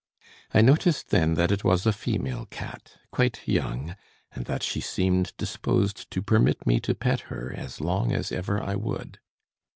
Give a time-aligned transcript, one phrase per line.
[0.51, 3.95] I noticed then that it was a female cat, quite young,
[4.31, 8.59] and that she seemed disposed to permit me to pet her as long as ever
[8.59, 9.19] I would.